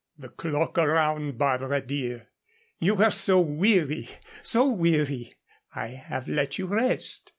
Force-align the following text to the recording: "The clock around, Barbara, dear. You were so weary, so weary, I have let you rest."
"The 0.17 0.29
clock 0.29 0.79
around, 0.79 1.37
Barbara, 1.37 1.79
dear. 1.79 2.29
You 2.79 2.95
were 2.95 3.11
so 3.11 3.39
weary, 3.39 4.09
so 4.41 4.67
weary, 4.67 5.35
I 5.75 5.89
have 5.89 6.27
let 6.27 6.57
you 6.57 6.65
rest." 6.65 7.29